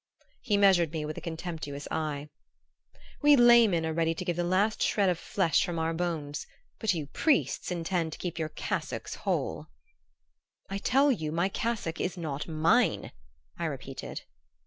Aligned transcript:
He 0.41 0.57
measured 0.57 0.93
me 0.93 1.05
with 1.05 1.15
a 1.19 1.21
contemptuous 1.21 1.87
eye. 1.91 2.27
"We 3.21 3.35
laymen 3.35 3.85
are 3.85 3.93
ready 3.93 4.15
to 4.15 4.25
give 4.25 4.35
the 4.35 4.43
last 4.43 4.81
shred 4.81 5.09
of 5.09 5.19
flesh 5.19 5.63
from 5.63 5.77
our 5.77 5.93
bones, 5.93 6.47
but 6.79 6.95
you 6.95 7.05
priests 7.05 7.69
intend 7.69 8.13
to 8.13 8.17
keep 8.17 8.39
your 8.39 8.49
cassocks 8.49 9.13
whole." 9.13 9.67
"I 10.71 10.79
tell 10.79 11.11
you 11.11 11.31
my 11.31 11.49
cassock 11.49 12.01
is 12.01 12.17
not 12.17 12.47
mine," 12.47 13.11
I 13.59 13.65
repeated. 13.65 14.23